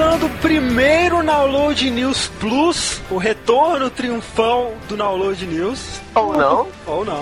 [0.00, 6.00] começando o primeiro Download News Plus, o retorno triunfal do Download News.
[6.14, 6.68] Ou não.
[6.86, 7.20] Ou não.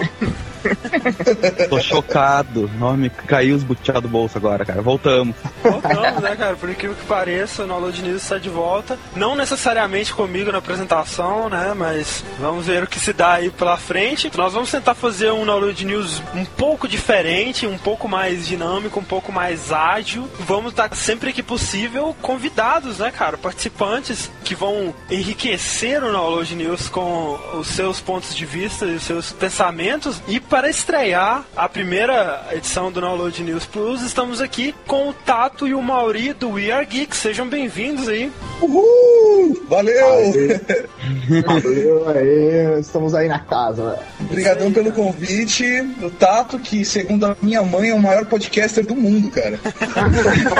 [1.69, 2.71] Tô chocado.
[2.79, 4.83] Nome caiu os butiá do bolso agora, cara.
[4.83, 5.37] Voltamos.
[5.63, 6.57] Voltamos, né, cara?
[6.57, 8.99] Por incrível que pareça, o Download News está de volta.
[9.15, 11.75] Não necessariamente comigo na apresentação, né?
[11.77, 14.31] Mas vamos ver o que se dá aí pela frente.
[14.37, 19.05] Nós vamos tentar fazer um Download News um pouco diferente, um pouco mais dinâmico, um
[19.05, 20.29] pouco mais ágil.
[20.41, 23.37] Vamos estar sempre que possível convidados, né, cara?
[23.37, 29.03] Participantes que vão enriquecer o Download News com os seus pontos de vista e os
[29.03, 30.21] seus pensamentos.
[30.27, 35.69] E para estrear a primeira edição do Download News Plus, estamos aqui com o Tato
[35.69, 37.19] e o Mauri do We Are Geeks.
[37.19, 38.33] Sejam bem-vindos aí.
[38.61, 39.67] Uhul!
[39.69, 40.07] Valeu!
[41.47, 43.99] Valeu, aí, estamos aí na casa.
[44.21, 45.65] Obrigadão pelo convite.
[46.03, 49.61] O Tato, que segundo a minha mãe é o maior podcaster do mundo, cara.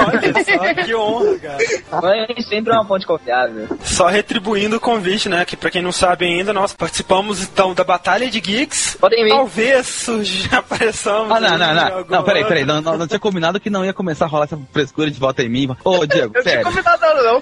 [0.07, 2.01] Olha só, que honra, cara.
[2.01, 3.67] Mãe sempre é uma fonte confiável.
[3.83, 5.43] Só retribuindo o convite, né?
[5.45, 8.97] Que pra quem não sabe ainda, nós participamos então da Batalha de Geeks.
[8.99, 9.29] Podem vir.
[9.31, 11.31] Talvez surja, apareçamos.
[11.31, 11.97] Ah, não, não, não.
[11.97, 12.65] algum Não, peraí, peraí.
[12.65, 15.43] Não, não, não tinha combinado que não ia começar a rolar essa frescura de volta
[15.43, 15.69] em mim.
[15.83, 16.63] Ô, Diego, Eu tinha sério.
[16.65, 17.33] combinado não.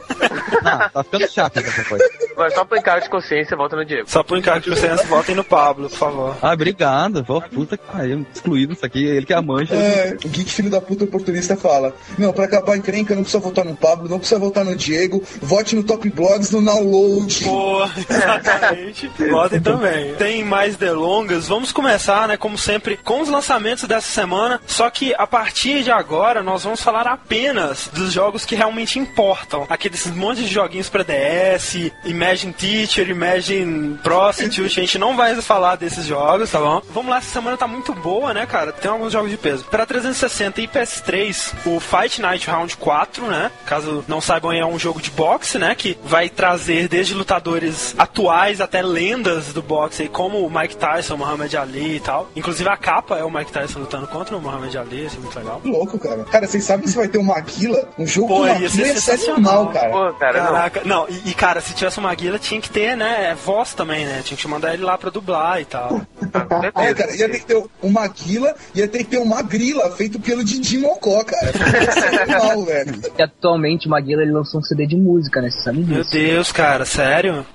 [0.64, 2.04] Não, tá ficando chato essa coisa.
[2.36, 4.10] Mas só por encargo de consciência, volta no Diego.
[4.10, 6.38] Só por encargo de vocês, votem no Pablo, por favor.
[6.42, 7.24] Ah, obrigado.
[7.26, 8.26] Pô, puta que pariu.
[8.34, 9.04] Excluído isso aqui.
[9.06, 9.74] Ele que é a mancha.
[9.74, 13.42] É, o Geek Filho da Puta oportunista fala: Não, pra acabar a encrenca, não precisa
[13.44, 17.44] votar no Pablo, não precisa votar no Diego, vote no Top Blogs, no Download.
[17.44, 19.12] Boa, exatamente.
[19.30, 20.14] Votem também.
[20.16, 21.48] Tem mais delongas.
[21.48, 24.60] Vamos começar, né, como sempre, com os lançamentos dessa semana.
[24.68, 29.66] Só que a partir de agora nós vamos falar apenas dos jogos que realmente importam.
[29.70, 34.80] Aqueles monte de joguinhos pra DS, Imagine Teacher, Imagine Prostitute.
[34.80, 36.82] A gente não vai falar desses jogos, tá bom?
[36.90, 38.72] Vamos lá, essa semana tá muito boa, né, cara?
[38.72, 39.66] Tem alguns jogos de peso.
[39.66, 43.52] Pra 360 e PS3, o Fight Night Round 4, né?
[43.66, 45.76] Caso não saibam, é um jogo de boxe, né?
[45.76, 51.54] Que vai trazer desde lutadores atuais até lendas do boxe, como o Mike Tyson, Muhammad
[51.56, 52.17] Ali e tal.
[52.36, 55.38] Inclusive a capa é o Mike Tyson lutando contra o Muhammad Ali, isso é muito
[55.38, 55.62] legal.
[55.64, 56.24] Louco, cara.
[56.26, 57.90] Cara, vocês sabem se vai ter uma Maguila?
[58.00, 59.68] Um jogo Pô, com ia Maguila ser é sensacional.
[59.68, 59.90] cara.
[59.90, 60.52] Pô, cara, não.
[60.52, 64.06] Caraca, não, e, e, cara, se tivesse uma guila, tinha que ter, né, voz também,
[64.06, 64.22] né?
[64.24, 66.02] Tinha que mandar ele lá pra dublar e tal.
[66.76, 70.20] É, cara, ia ter que ter uma Maguila, ia ter que ter uma grila feito
[70.20, 71.52] pelo Didi Mocó, cara.
[71.52, 73.02] Sensacional, velho.
[73.18, 75.50] E atualmente o Maguila ele lançou um CD de música, né?
[75.50, 76.12] Você sabe Meu disso?
[76.12, 77.46] Deus, cara, sério?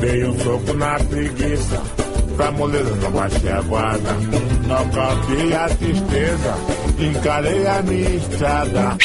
[0.00, 1.82] Dei um soco na preguiça,
[2.36, 4.12] pra moleza não baixei a guarda.
[4.66, 6.54] Não cabia a tristeza,
[6.98, 8.96] encarei a minha estrada.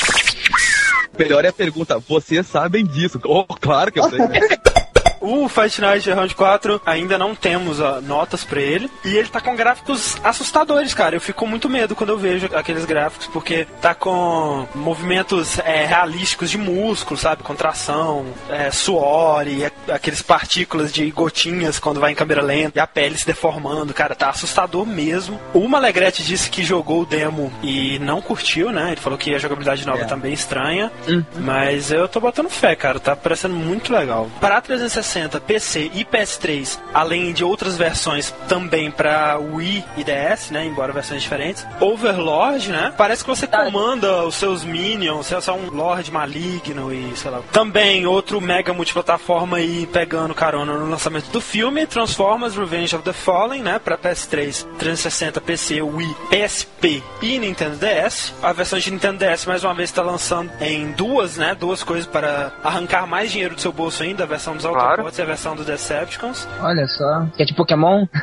[1.17, 1.99] Melhor é a pergunta.
[2.07, 3.19] Vocês sabem disso?
[3.25, 4.19] Oh, claro que eu sei.
[5.29, 8.89] O Fight Night Round 4 ainda não temos ó, notas pra ele.
[9.05, 11.15] E ele tá com gráficos assustadores, cara.
[11.15, 15.85] Eu fico com muito medo quando eu vejo aqueles gráficos, porque tá com movimentos é,
[15.85, 17.43] realísticos de músculo, sabe?
[17.43, 22.81] Contração, é, suor e é- aqueles partículas de gotinhas quando vai em câmera lenta e
[22.81, 24.15] a pele se deformando, cara.
[24.15, 25.39] Tá assustador mesmo.
[25.53, 28.87] O Malegrete disse que jogou o demo e não curtiu, né?
[28.93, 30.05] Ele falou que a jogabilidade nova É.
[30.05, 30.91] tá bem estranha.
[31.35, 32.99] Mas eu tô botando fé, cara.
[32.99, 34.27] Tá parecendo muito legal.
[34.41, 40.65] Para 360, PC e PS3, além de outras versões também para Wii e DS, né?
[40.65, 41.65] Embora versões diferentes.
[41.79, 42.93] Overlord, né?
[42.97, 47.31] Parece que você comanda os seus minions, você é só um Lord maligno e sei
[47.31, 47.41] lá.
[47.51, 53.13] Também outro mega multiplataforma aí pegando carona no lançamento do filme, Transformers Revenge of the
[53.13, 53.79] Fallen, né?
[53.79, 58.33] Para PS3, 360, PC, Wii, PSP e Nintendo DS.
[58.41, 61.55] A versão de Nintendo DS mais uma vez está lançando em duas, né?
[61.55, 64.98] Duas coisas para arrancar mais dinheiro do seu bolso ainda, a versão dos Claro.
[65.17, 66.47] E a versão dos Decepticons.
[66.61, 67.25] Olha só.
[67.35, 68.05] Que é tipo Pokémon?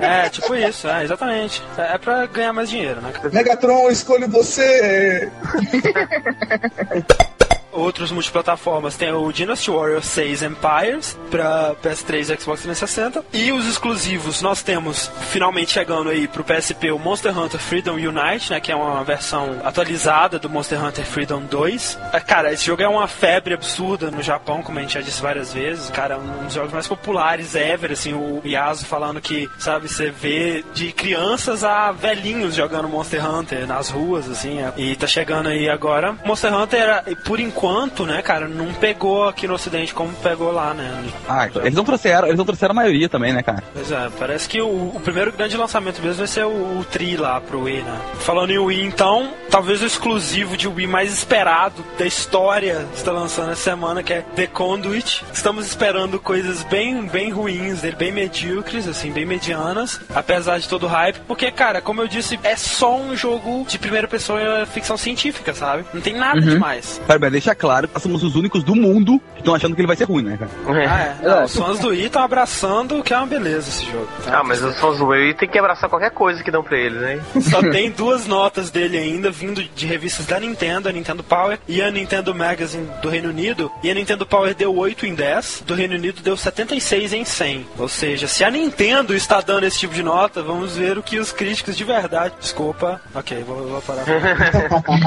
[0.00, 1.62] É, tipo isso, é, exatamente.
[1.78, 3.12] É, é pra ganhar mais dinheiro, né?
[3.32, 5.30] Megatron, eu escolho você.
[7.74, 13.24] Outros multiplataformas tem o Dynasty Warriors 6 Empires para PS3 e Xbox 360.
[13.32, 18.50] E os exclusivos, nós temos finalmente chegando aí pro PSP o Monster Hunter Freedom Unite,
[18.50, 21.98] né, que é uma versão atualizada do Monster Hunter Freedom 2.
[22.12, 25.20] É, Cara, esse jogo é uma febre absurda no Japão, como a gente já disse
[25.20, 25.90] várias vezes.
[25.90, 30.64] Cara, um dos jogos mais populares ever, assim, o Yasu falando que, sabe, você vê
[30.72, 34.72] de crianças a velhinhos jogando Monster Hunter nas ruas, assim, é.
[34.76, 36.16] e tá chegando aí agora.
[36.24, 37.63] Monster Hunter, por enquanto,
[38.06, 41.04] né, cara, não pegou aqui no ocidente como pegou lá, né?
[41.28, 43.62] Ah, então, eles não trouxeram, eles não trouxeram a maioria também, né, cara?
[43.72, 47.16] Pois é, parece que o, o primeiro grande lançamento mesmo vai ser o, o Tri
[47.16, 48.00] lá pro Wii, né?
[48.20, 53.52] Falando em Wii, então, talvez o exclusivo de Wii mais esperado da história está lançando
[53.52, 55.24] essa semana, que é The Conduit.
[55.32, 60.84] Estamos esperando coisas bem, bem ruins dele, bem medíocres, assim, bem medianas, apesar de todo
[60.84, 64.96] o hype, porque, cara, como eu disse, é só um jogo de primeira pessoa ficção
[64.96, 65.84] científica, sabe?
[65.94, 67.00] Não tem nada demais.
[67.06, 69.80] Pera, mas deixa claro que nós somos os únicos do mundo que estão achando que
[69.80, 70.50] ele vai ser ruim, né, cara?
[70.88, 71.16] Ah, é.
[71.28, 74.08] Não, os fãs do Wii estão abraçando que é uma beleza esse jogo.
[74.26, 77.02] Ah, mas os fãs do Wii tem que abraçar qualquer coisa que dão pra eles,
[77.02, 77.42] hein?
[77.42, 81.80] Só tem duas notas dele ainda, vindo de revistas da Nintendo, a Nintendo Power e
[81.82, 83.70] a Nintendo Magazine do Reino Unido.
[83.82, 87.66] E a Nintendo Power deu 8 em 10, do Reino Unido deu 76 em 100.
[87.78, 91.18] Ou seja, se a Nintendo está dando esse tipo de nota, vamos ver o que
[91.18, 92.34] os críticos de verdade.
[92.40, 93.00] Desculpa.
[93.14, 94.04] Ok, vou, vou parar.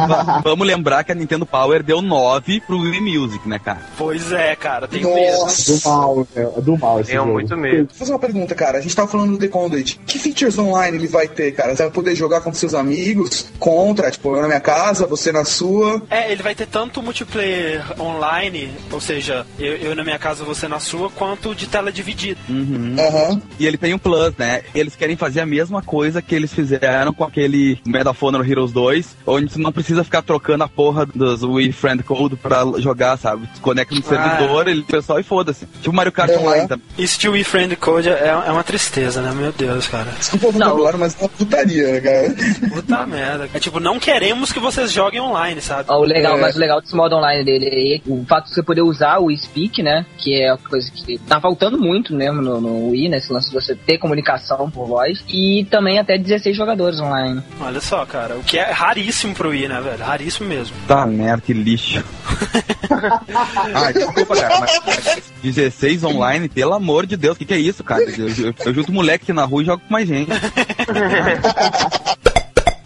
[0.08, 3.82] Va- Vamos lembrar que a Nintendo Power deu 9 pro Wii Music, né, cara?
[3.98, 5.40] pois é, cara, tem mesmo.
[5.46, 5.74] Nossa.
[5.74, 7.34] Do mal, é, do mal esse Tenho jogo.
[7.34, 7.88] muito medo.
[7.88, 8.78] Vou fazer uma pergunta, cara.
[8.78, 10.00] A gente tava falando do The Conduit.
[10.06, 11.76] Que features online ele vai ter, cara?
[11.76, 13.48] Você vai poder jogar com seus amigos?
[13.60, 16.02] Contra, tipo, eu na minha casa, você na sua.
[16.10, 20.68] É, ele vai ter tanto multiplayer online, ou seja, eu, eu na minha casa, você
[20.68, 22.40] na sua, quanto de tela dividida.
[22.50, 23.42] Aham.
[23.60, 24.62] E ele tem um plus, né?
[24.74, 28.72] Eles querem fazer a mesma coisa que eles fizeram com aquele Medal of Honor Heroes
[28.72, 33.18] 2, onde tu não precisa ficar trocando a porra dos Wii Friend Code pra jogar,
[33.18, 33.48] sabe?
[33.62, 35.66] Conecta no servidor, ele pessoal e foda-se.
[35.82, 36.42] Tipo Mario Kart Uhum.
[36.48, 36.86] Online também.
[36.98, 37.04] E
[37.38, 39.32] e Friend Code é, é uma tristeza, né?
[39.34, 40.12] Meu Deus, cara.
[40.18, 42.70] Desculpa o vocabulário, mas é uma putaria, né, cara?
[42.74, 43.50] Puta merda.
[43.54, 45.86] É tipo, não queremos que vocês joguem online, sabe?
[45.90, 46.42] Ó, o legal, É.
[46.42, 49.36] mas o legal desse modo online dele aí, o fato de você poder usar o
[49.38, 50.06] Speak, né?
[50.18, 53.18] Que é uma coisa que tá faltando muito mesmo no, no Wii, né?
[53.18, 55.24] Esse lance de você ter comunicação por voz.
[55.28, 57.42] E também até 16 jogadores online.
[57.62, 58.36] Olha só, cara.
[58.36, 60.04] O que é raríssimo pro Wii, né, velho?
[60.04, 60.76] Raríssimo mesmo.
[60.88, 62.04] Tá merda, que lixo.
[63.74, 67.84] ah, desculpa, cara, mas 16 online, pelo amor de Deus, o que, que é isso,
[67.84, 68.04] cara?
[68.04, 70.32] Eu, eu, eu junto moleque na rua e jogo com mais gente.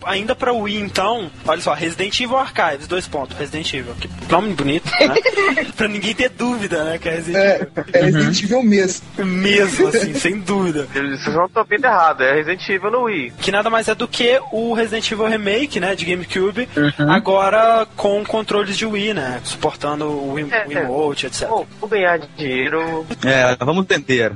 [0.06, 3.94] Ainda pra Wii, então, olha só, Resident Evil Archives, dois pontos, Resident Evil.
[4.00, 5.16] Que nome bonito, né?
[5.78, 7.70] pra ninguém ter dúvida, né, que é Resident É, Evil.
[7.94, 9.06] é Resident Evil mesmo.
[9.26, 10.88] Mesmo, assim, sem dúvida.
[10.94, 13.34] Vocês não estão vendo errado, é Resident Evil no Wii.
[13.40, 17.12] Que nada mais é do que o Resident Evil Remake, né, de GameCube, Uhum.
[17.12, 21.48] agora com controles de Wii, né, suportando o Wii, É, Wiimote, etc.
[21.48, 23.06] Vou, vou ganhar dinheiro.
[23.26, 24.34] É, vamos entender.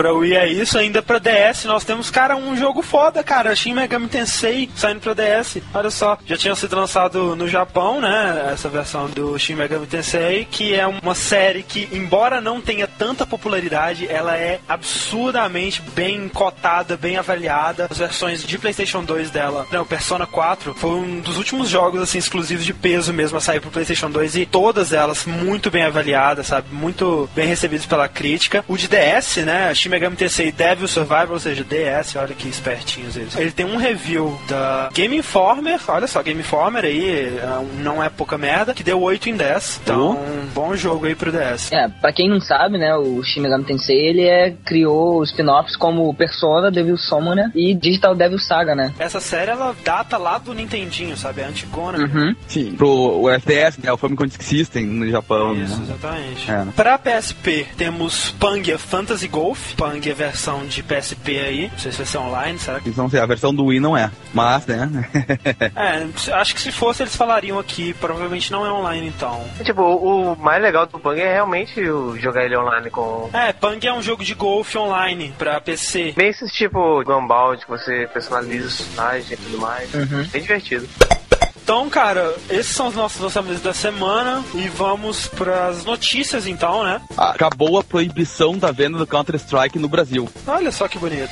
[0.00, 3.74] Pra Wii é isso, ainda pra DS nós temos, cara, um jogo foda, cara, Shin
[3.74, 5.58] Megami Tensei saindo pra DS.
[5.74, 10.46] Olha só, já tinha sido lançado no Japão, né, essa versão do Shin Megami Tensei,
[10.50, 16.96] que é uma série que, embora não tenha tanta popularidade, ela é absurdamente bem cotada,
[16.96, 17.86] bem avaliada.
[17.90, 22.00] As versões de PlayStation 2 dela, né, o Persona 4, foi um dos últimos jogos
[22.00, 25.82] assim exclusivos de peso mesmo a sair pro PlayStation 2 e todas elas muito bem
[25.82, 26.68] avaliadas, sabe?
[26.72, 28.64] Muito bem recebidas pela crítica.
[28.66, 33.16] O de DS, né, Shin Megami Tensei Devil Survivor, ou seja, DS, olha que espertinhos
[33.16, 33.36] eles.
[33.36, 38.08] Ele tem um review da Game Informer, olha só, Game Informer aí, é não é
[38.08, 39.80] pouca merda, que deu 8 em 10.
[39.84, 41.72] Então, um bom jogo aí pro DS.
[41.72, 45.76] É, pra quem não sabe, né, o Shin Megami Tensei, ele é, criou os spin-offs
[45.76, 48.92] como Persona, Devil Summoner e Digital Devil Saga, né?
[48.98, 51.40] Essa série, ela data lá do Nintendinho, sabe?
[51.40, 51.98] É antigona.
[51.98, 52.34] Uhum.
[52.46, 52.72] Sim.
[52.72, 53.92] Pro o FDS, né?
[53.92, 55.54] O Famicom Disk System no Japão.
[55.54, 55.84] Isso, né?
[55.88, 56.50] exatamente.
[56.50, 56.64] É.
[56.76, 59.74] Pra PSP, temos Pangia Fantasy Golf.
[59.80, 61.68] Pangia versão de PSP aí.
[61.72, 62.90] Não sei se vai ser online, será que...
[62.90, 64.10] Então, assim, a versão do Wii não é.
[64.34, 64.90] Mas, né?
[65.74, 67.94] É, acho que se fosse eles falariam aqui.
[67.94, 69.42] Provavelmente não é online, então.
[69.64, 71.82] Tipo, o mais legal do Pang é realmente
[72.18, 73.30] jogar ele online com.
[73.32, 76.12] É, Pangia é um jogo de golfe online pra PC.
[76.14, 79.94] Bem esses tipo Gumball, que você personaliza os personagens e tudo mais.
[79.94, 80.24] Uhum.
[80.30, 80.86] Bem divertido.
[81.70, 84.42] Então, cara, esses são os nossos lançamentos da semana.
[84.56, 87.00] E vamos pras notícias, então, né?
[87.16, 90.28] Acabou a proibição da venda do Counter-Strike no Brasil.
[90.48, 91.30] Olha só que bonito.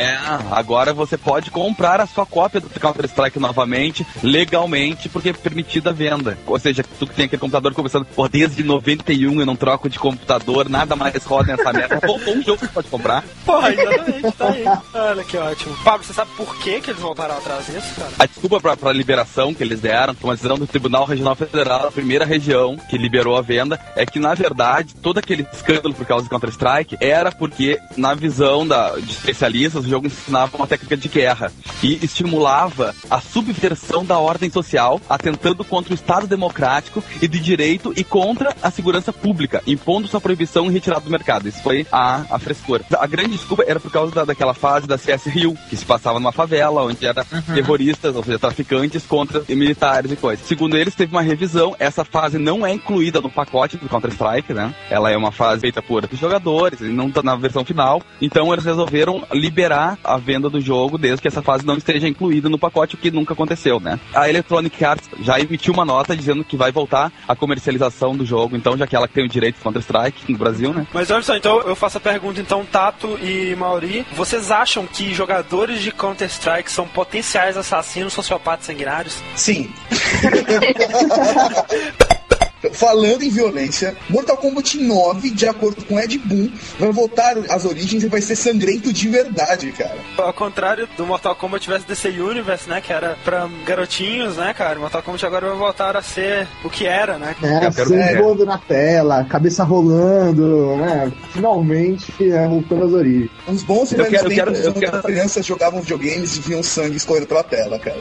[0.00, 0.18] É,
[0.50, 5.92] agora você pode comprar a sua cópia do Counter-Strike novamente, legalmente, porque é permitida a
[5.92, 6.36] venda.
[6.44, 10.00] Ou seja, tu que tem aquele computador começando, pô, desde 91 eu não troco de
[10.00, 12.00] computador, nada mais roda nessa merda.
[12.04, 13.22] Pô, um jogo que você pode comprar.
[13.46, 14.64] Porra, exatamente, tá aí.
[14.92, 15.76] Olha que ótimo.
[15.84, 18.10] Pablo, você sabe por que, que eles voltaram atrás disso, cara?
[18.18, 21.88] A desculpa pra, pra liberação que eles deram, foi uma decisão do Tribunal Regional Federal,
[21.88, 26.06] a primeira região que liberou a venda, é que, na verdade, todo aquele escândalo por
[26.06, 30.96] causa do Counter-Strike era porque, na visão da, de especialistas, o jogo ensinava uma técnica
[30.96, 37.28] de guerra e estimulava a subversão da ordem social, atentando contra o Estado democrático e
[37.28, 41.48] de direito e contra a segurança pública, impondo sua proibição e retirada do mercado.
[41.48, 42.84] Isso foi a, a frescura.
[42.98, 46.18] A grande desculpa era por causa da, daquela fase da CS Rio, que se passava
[46.18, 50.46] numa favela, onde era terroristas, ou seja, traficantes contra militares e coisas.
[50.46, 54.74] Segundo eles, teve uma revisão, essa fase não é incluída no pacote do Counter-Strike, né?
[54.90, 58.00] Ela é uma fase feita por jogadores, e não tá na versão final.
[58.20, 62.48] Então eles resolveram liberar a venda do jogo desde que essa fase não esteja incluída
[62.48, 63.98] no pacote, o que nunca aconteceu, né?
[64.14, 68.56] A Electronic Arts já emitiu uma nota dizendo que vai voltar a comercialização do jogo,
[68.56, 70.86] então já que ela tem o direito do Counter-Strike no Brasil, né?
[70.92, 75.12] Mas olha só, então eu faço a pergunta, então, Tato e Mauri, vocês acham que
[75.12, 79.22] jogadores de Counter-Strike são potenciais assassinos, sociopatas sanguinários?
[79.38, 79.72] Sim.
[82.72, 88.02] Falando em violência, Mortal Kombat 9, de acordo com Ed Boon, vai voltar às origens
[88.02, 89.96] e vai ser sangrento de verdade, cara.
[90.16, 92.80] Ao contrário do Mortal Kombat vs DC Universe, né?
[92.80, 94.78] Que era pra garotinhos, né, cara?
[94.78, 97.34] Mortal Kombat agora vai voltar a ser o que era, né?
[97.42, 98.22] É, quero sangue ver.
[98.22, 101.12] voando na tela, cabeça rolando, né?
[101.32, 103.30] Finalmente é, voltando às origens.
[103.46, 106.40] Uns bons Eu quero- eu quero- tempos eu quando quero- as crianças jogavam videogames e
[106.40, 107.98] viam sangue escorrendo pela tela, cara.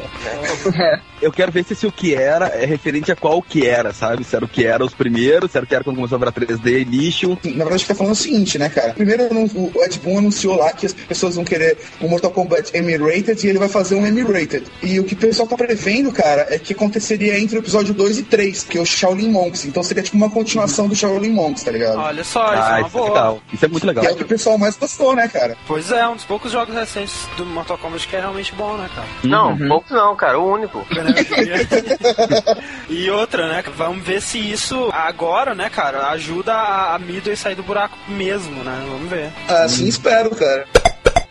[1.21, 3.93] Eu quero ver se esse o que era é referente a qual o que era,
[3.93, 4.23] sabe?
[4.23, 6.31] Se era o que era os primeiros, era o que era quando começou a virar
[6.31, 7.37] 3D, lixo.
[7.43, 8.93] Na verdade, tá falando o seguinte, né, cara?
[8.93, 13.45] Primeiro, o Ed Boon anunciou lá que as pessoas vão querer o Mortal Kombat M-Rated
[13.45, 14.63] e ele vai fazer um M-Rated.
[14.81, 18.19] E o que o pessoal tá prevendo, cara, é que aconteceria entre o episódio 2
[18.19, 19.65] e 3, que é o Shaolin Monks.
[19.65, 21.97] Então seria tipo uma continuação do Shaolin Monks, tá ligado?
[21.99, 23.07] Olha só, isso é Ah, uma isso é boa.
[23.09, 23.41] legal.
[23.53, 24.03] Isso é muito legal.
[24.03, 25.57] Que é o que o pessoal mais gostou, né, cara?
[25.67, 28.89] Pois é, um dos poucos jogos recentes do Mortal Kombat que é realmente bom, né,
[28.95, 29.07] cara?
[29.23, 30.85] Não, poucos não, cara, o único.
[32.89, 33.63] e outra, né?
[33.75, 38.63] Vamos ver se isso agora, né, cara, ajuda a, a Midway sair do buraco mesmo,
[38.63, 38.85] né?
[38.87, 39.31] Vamos ver.
[39.47, 40.65] Assim espero, cara.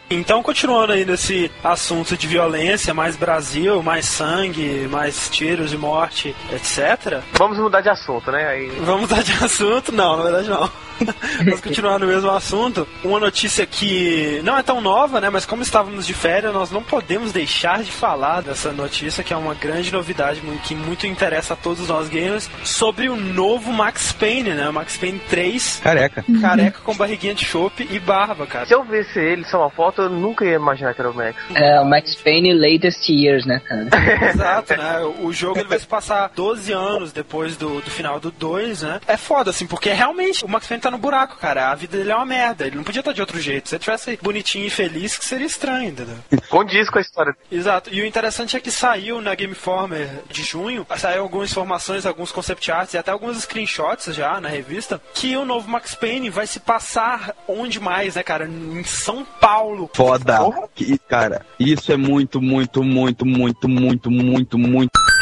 [0.09, 6.35] Então, continuando aí nesse assunto de violência, mais Brasil, mais sangue, mais tiros de morte,
[6.53, 7.21] etc.
[7.33, 8.47] Vamos mudar de assunto, né?
[8.47, 8.69] Aí...
[8.83, 9.91] Vamos mudar de assunto?
[9.91, 10.71] Não, na verdade não.
[11.45, 12.87] Vamos continuar no mesmo assunto.
[13.05, 15.31] Uma notícia que não é tão nova, né?
[15.31, 19.37] Mas como estávamos de férias, nós não podemos deixar de falar dessa notícia, que é
[19.37, 24.51] uma grande novidade que muito interessa a todos nós gamers, sobre o novo Max Payne,
[24.51, 24.69] né?
[24.69, 26.25] O Max Payne 3, Careca.
[26.41, 28.67] careca com barriguinha de chope e barba, cara.
[28.67, 31.37] Se eu visse ele só uma foto, eu nunca ia imaginar que era o Max.
[31.55, 33.87] É, o Max Payne Latest Years, né, cara?
[34.31, 35.01] Exato, né?
[35.21, 39.01] O jogo ele vai se passar 12 anos depois do, do final do 2, né?
[39.07, 41.71] É foda, assim, porque realmente o Max Payne tá no buraco, cara.
[41.71, 42.67] A vida dele é uma merda.
[42.67, 43.69] Ele não podia estar de outro jeito.
[43.69, 46.17] Se ele tivesse bonitinho e feliz, que seria estranho, entendeu?
[46.49, 47.37] Condiz com a história.
[47.51, 47.91] Exato.
[47.93, 52.31] E o interessante é que saiu na Game Informer de junho, saiu algumas informações, alguns
[52.31, 56.47] concept arts e até alguns screenshots já na revista, que o novo Max Payne vai
[56.47, 58.47] se passar onde mais, né, cara?
[58.47, 59.91] Em São Paulo.
[59.95, 60.39] Foda.
[60.75, 65.16] Que, cara, isso é muito, muito, muito, muito, muito, muito, muito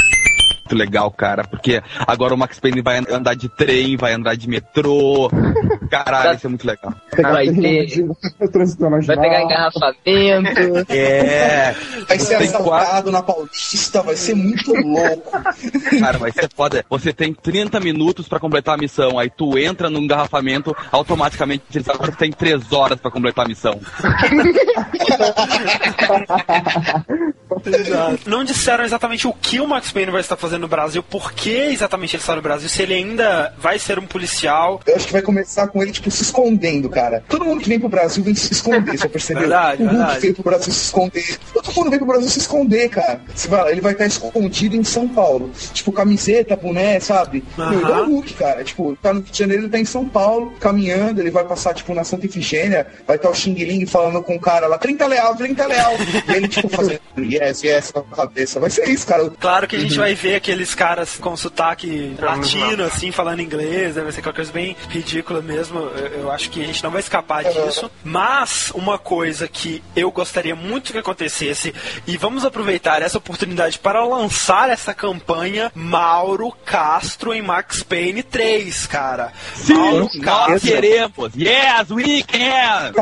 [0.72, 1.44] legal, cara.
[1.44, 5.28] Porque agora o Max Payne vai andar de trem, vai andar de metrô.
[5.90, 6.94] Caralho, isso é muito legal.
[7.20, 8.04] Vai ter-
[9.06, 10.92] Vai pegar engarrafamento.
[10.92, 11.74] É.
[12.08, 15.30] Vai ser Tem assaltado quatro- na Paulista, vai ser muito louco.
[16.00, 16.84] Cara, vai ser foda.
[16.90, 19.18] Você tem 30 minutos pra completar a missão.
[19.18, 23.44] Aí tu entra no engarrafamento, automaticamente ele sabe que você tem 3 horas pra completar
[23.46, 23.80] a missão.
[28.26, 31.50] Não disseram exatamente o que o Max Payne vai estar fazendo no Brasil, por que
[31.50, 34.80] exatamente ele está no Brasil, se ele ainda vai ser um policial.
[34.86, 37.24] Eu acho que vai começar com ele, tipo, se escondendo, cara.
[37.28, 39.42] Todo mundo que vem pro Brasil vem se esconder, você percebeu?
[39.42, 40.20] Verdade, o Hulk verdade.
[40.20, 41.38] veio pro Brasil se esconder.
[41.52, 43.20] Todo mundo vem pro Brasil se esconder, cara.
[43.70, 45.50] Ele vai estar escondido em São Paulo.
[45.72, 47.44] Tipo, camiseta, boné, sabe?
[47.54, 48.62] Igual o Hulk, cara.
[48.64, 51.74] Tipo, tá no Rio de Janeiro, ele tá em São Paulo, caminhando, ele vai passar,
[51.74, 55.06] tipo, na Santa Efigênia, vai estar o Xing Ling falando com o cara lá, 30
[55.06, 55.92] leal, 30 leal.
[56.28, 58.60] e ele, tipo, fazendo yes, yes, com a cabeça.
[58.60, 59.30] Vai ser isso, cara.
[59.40, 64.02] Claro que a gente vai ver aqueles caras com sotaque latino, assim, falando inglês, né?
[64.02, 65.78] vai ser aquela coisa bem ridícula mesmo.
[65.78, 67.90] Eu, eu acho que a gente não vai escapar disso.
[68.04, 71.74] Mas uma coisa que eu gostaria muito que acontecesse,
[72.06, 78.86] e vamos aproveitar essa oportunidade para lançar essa campanha Mauro Castro em Max Payne 3,
[78.86, 79.32] cara.
[79.66, 80.60] Mauro Nós Castro.
[80.60, 81.32] queremos!
[81.34, 82.92] Yes, we can!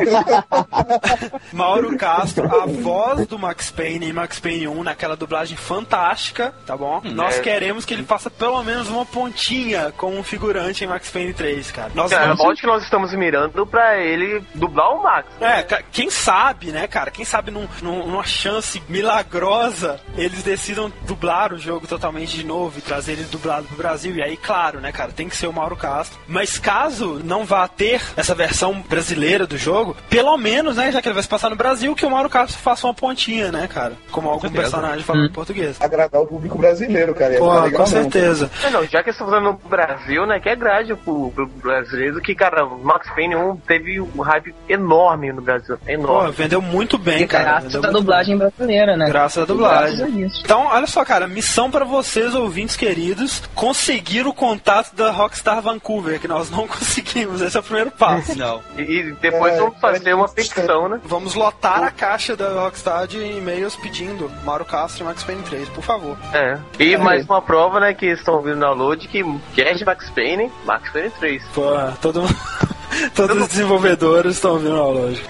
[1.53, 6.77] Mauro Castro, a voz do Max Payne em Max Payne 1, naquela dublagem fantástica, tá
[6.77, 7.01] bom?
[7.33, 7.43] Nós é.
[7.43, 11.71] queremos que ele faça pelo menos uma pontinha como um figurante em Max Payne 3,
[11.71, 11.91] cara.
[11.95, 12.61] Nós Cara, vamos...
[12.61, 15.29] que nós estamos mirando pra ele dublar o Max.
[15.41, 17.11] É, ca- quem sabe, né, cara?
[17.11, 22.79] Quem sabe num, num- numa chance milagrosa eles decidam dublar o jogo totalmente de novo
[22.79, 24.15] e trazer ele dublado pro Brasil.
[24.17, 26.19] E aí, claro, né, cara, tem que ser o Mauro Castro.
[26.27, 31.09] Mas caso não vá ter essa versão brasileira do jogo, pelo menos, né, já que
[31.09, 33.95] ele vai se passar no Brasil, que o Mauro Castro faça uma pontinha, né, cara?
[34.11, 35.81] Como algum personagem falando em português.
[35.81, 37.22] Agradar o público brasileiro, cara.
[37.31, 38.51] Ia Pô, legal com certeza.
[38.65, 42.21] É, não, já que estão falando no Brasil, né, que é grade pro, pro brasileiro,
[42.21, 45.77] que, cara, o Max Payne 1 teve um hype enorme no Brasil.
[45.79, 46.33] Pô, Enorme.
[46.33, 47.45] vendeu muito bem, cara.
[47.61, 49.07] Graças à dublagem brasileira, né?
[49.09, 49.97] Graças à dublagem.
[49.99, 50.43] Graças a isso.
[50.45, 56.19] Então, olha só, cara, missão pra vocês, ouvintes queridos, conseguir o contato da Rockstar Vancouver,
[56.21, 57.41] que nós não conseguimos.
[57.41, 58.37] Esse é o primeiro passo.
[58.39, 58.61] Não.
[58.77, 61.01] E, e depois É, vamos fazer parece uma que- petição, né?
[61.05, 65.69] Vamos lotar a caixa da Rockstar de e-mails pedindo Mauro Castro e Max Payne 3,
[65.71, 66.17] por favor.
[66.33, 66.59] É.
[66.79, 70.91] E mais uma prova, né, que estão ouvindo no download, que de Max Payne, Max
[70.91, 71.43] Payne 3.
[71.55, 71.63] Pô,
[72.01, 72.37] todo mundo-
[73.15, 75.23] todos os desenvolvedores estão vindo ao loja.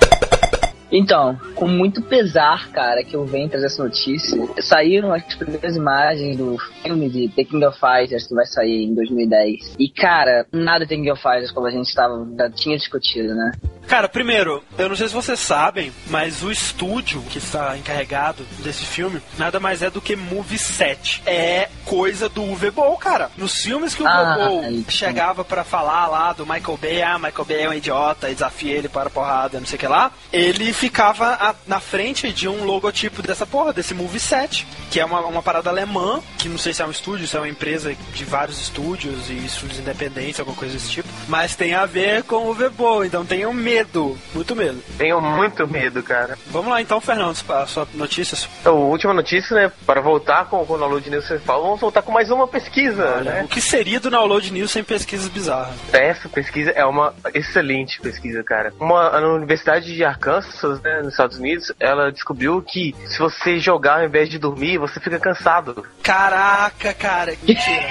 [0.92, 6.36] Então, com muito pesar, cara, que eu venho trazer essa notícia, saíram as primeiras imagens
[6.36, 9.74] do filme de The King of Fighters que vai sair em 2010.
[9.78, 13.52] E, cara, nada The King of Fighters como a gente tava, já tinha discutido, né?
[13.88, 18.84] Cara, primeiro, eu não sei se vocês sabem, mas o estúdio que está encarregado desse
[18.86, 21.20] filme nada mais é do que Movie Set.
[21.26, 23.30] É coisa do Uwe Boll, cara.
[23.36, 24.90] Nos filmes que o Ah, Uwe Boll então.
[24.90, 28.74] chegava pra falar lá do Michael Bay, ah, Michael Bay é um idiota, e desafia
[28.76, 32.48] ele para a porrada, não sei o que lá, ele ficava a- na frente de
[32.48, 36.58] um logotipo dessa porra, desse Movie Set, que é uma, uma parada alemã, que não
[36.58, 40.40] sei se é um estúdio, se é uma empresa de vários estúdios e estúdios independentes,
[40.40, 44.56] alguma coisa desse tipo, mas tem a ver com o Boll, então tenham medo, muito
[44.56, 44.82] medo.
[44.98, 46.36] Tenho muito medo, cara.
[46.48, 48.36] Vamos lá então, Fernando, a sua notícia.
[48.60, 49.72] Então, última notícia, né?
[49.86, 53.42] Para voltar com, o download news principal, vamos voltar com mais uma pesquisa, Olha, né?
[53.44, 55.76] o que seria do Download News sem pesquisas bizarras?
[55.92, 58.72] Essa pesquisa é uma excelente pesquisa, cara.
[58.80, 64.00] Uma na Universidade de Arkansas, né, nos Estados Unidos, ela descobriu que se você jogar
[64.00, 65.84] ao invés de dormir, você fica cansado.
[66.02, 67.88] Caraca, cara, que mentira.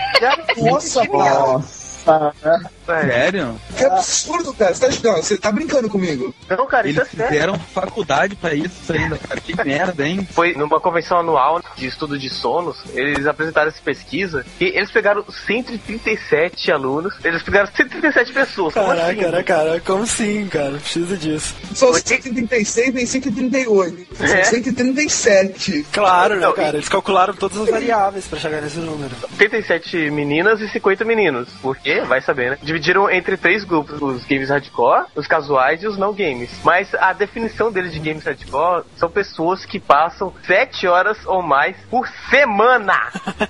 [0.57, 1.03] Nossa.
[1.05, 2.71] Nossa.
[2.87, 3.01] É.
[3.01, 3.59] Sério?
[3.77, 4.73] Que absurdo, cara.
[4.73, 6.33] Você tá, não, você tá brincando comigo.
[6.49, 7.31] Não, cara, isso Eles é sério.
[7.33, 9.39] fizeram faculdade pra isso ainda, cara.
[9.39, 10.27] Que merda, hein?
[10.31, 15.23] Foi numa convenção anual de estudo de sonos, eles apresentaram essa pesquisa e eles pegaram
[15.29, 18.73] 137 alunos, eles pegaram 137 pessoas.
[18.73, 18.99] Como assim?
[19.01, 19.79] Caraca, né, cara?
[19.85, 20.71] Como sim, cara?
[20.77, 21.55] Precisa disso.
[21.75, 24.15] São 136 nem 138.
[24.15, 24.43] São É.
[24.43, 25.85] 137.
[25.91, 26.69] Claro, né, Não, cara?
[26.73, 29.11] e- Eles calcularam todas as variáveis pra chegar nesse número.
[29.39, 31.49] 87 meninas e 50 meninos.
[31.61, 32.01] Por quê?
[32.01, 32.57] Vai saber, né?
[32.81, 36.49] Dividiram entre três grupos: os games hardcore, os casuais e os não games.
[36.63, 41.75] Mas a definição deles de games hardcore são pessoas que passam 7 horas ou mais
[41.91, 42.99] por semana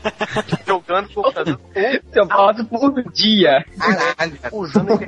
[0.68, 1.60] jogando computador
[2.14, 3.64] Eu passo por dia.
[3.80, 4.38] Caralho.
[4.52, 5.00] usando.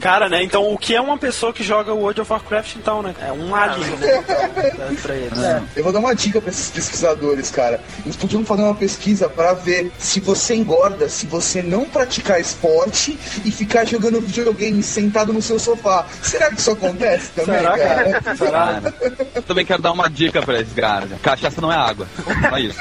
[0.00, 0.42] Cara, né?
[0.42, 3.14] Então o que é uma pessoa que joga World of Warcraft, então, né?
[3.20, 4.22] É um alien, né?
[4.22, 5.38] Pra- pra eles.
[5.76, 7.80] Eu vou dar uma dica pra esses pesquisadores, cara.
[8.04, 13.16] Eles podiam fazer uma pesquisa pra ver se você engorda, se você não praticar esporte
[13.44, 16.06] e ficar jogando videogame sentado no seu sofá.
[16.22, 18.20] Será que isso acontece também, Será, cara?
[18.20, 18.36] cara?
[18.36, 18.50] Será?
[18.80, 18.94] Cara,
[19.34, 21.10] eu também quero dar uma dica pra esses caras.
[21.20, 22.06] Cachaça não é água.
[22.48, 22.78] Só isso.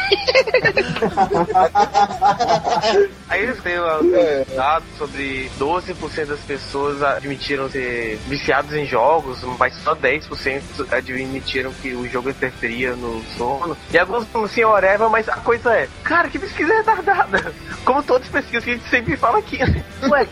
[3.30, 4.46] Aí eles têm lá É.
[4.56, 10.62] dados sobre 12% das pessoas admitiram ser viciados em jogos, mas só 10%
[10.92, 13.76] admitiram que o jogo interferia no sono.
[13.92, 17.54] E alguns falam assim, whatever, mas a coisa é, cara, que pesquisa retardada.
[17.84, 19.58] Como todas as pesquisas que a gente sempre fala aqui.
[19.58, 19.84] né?
[20.10, 20.28] Ué,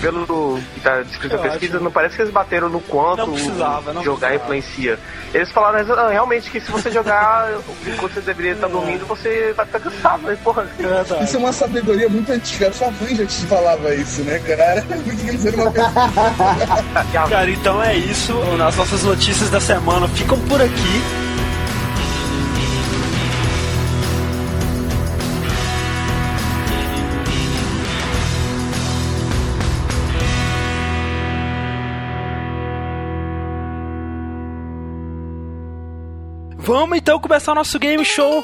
[0.00, 1.84] pelo que tá descrito na pesquisa, acho.
[1.84, 4.56] não parece que eles bateram no quanto Não precisava, não jogar precisava.
[4.56, 4.98] influencia.
[5.32, 7.50] Eles falaram ah, realmente que se você jogar
[7.86, 10.38] enquanto você deveria estar dormindo, você vai ficar cansado, né?
[10.42, 10.66] Porra.
[10.78, 11.24] É.
[11.24, 12.72] Isso é uma sabedoria muito antiga.
[12.72, 14.82] Sua mãe já te falava isso, né, cara?
[14.82, 17.28] Muito que eles eram uma.
[17.28, 18.34] Cara, então é isso.
[18.66, 21.31] As nossas notícias da semana ficam por aqui.
[36.72, 38.40] Vamos então começar o nosso game show.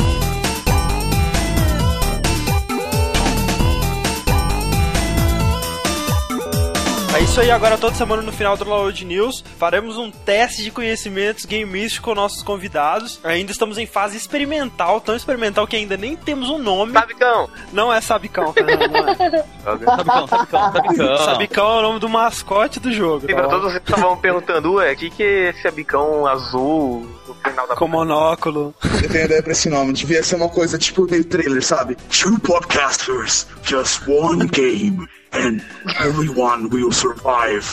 [7.18, 10.70] É isso aí, agora toda semana no final do Download News faremos um teste de
[10.70, 13.18] conhecimentos gameísticos com nossos convidados.
[13.24, 16.92] Ainda estamos em fase experimental, tão experimental que ainda nem temos um nome.
[16.92, 17.50] Sabicão!
[17.72, 19.16] Não é Sabicão, Fernando, não é.
[19.16, 21.18] Sabicão, sabicão, sabicão.
[21.26, 23.26] Sabicão é o nome do mascote do jogo.
[23.26, 23.34] Tá?
[23.34, 27.34] pra todos vocês que estavam perguntando, ué, o que, que é esse abicão azul no
[27.34, 28.72] final da Com monóculo.
[29.02, 29.92] Eu tenho ideia pra esse nome.
[29.92, 31.96] Devia ser uma coisa tipo meio trailer, sabe?
[31.96, 35.60] Two podcasters, just one game, and
[36.00, 37.66] everyone will survive.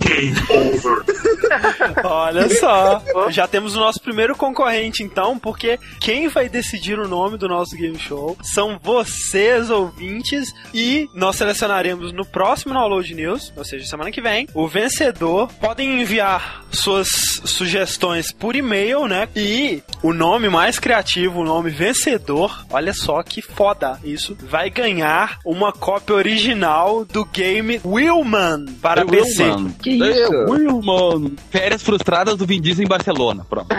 [0.00, 1.04] Game over.
[2.04, 3.02] Olha só.
[3.30, 7.76] Já temos o nosso primeiro concorrente, então, porque quem vai decidir o nome do nosso
[7.76, 14.10] game show são vocês, ouvintes, e nós selecionaremos no próximo Download News, ou seja, semana
[14.10, 15.48] que vem, o vencedor.
[15.60, 17.08] Podem enviar suas
[17.44, 19.28] sugestões por e-mail, né?
[19.36, 25.38] E o nome mais criativo, o nome vencedor, olha só que foda isso, vai ganhar
[25.44, 26.71] uma cópia original
[27.08, 29.42] do game Willman para É PC.
[29.44, 29.72] Willman.
[29.72, 30.34] Que isso?
[30.34, 31.36] É Willman.
[31.50, 33.44] Férias frustradas do Vin Diesel em Barcelona.
[33.48, 33.68] Pronto.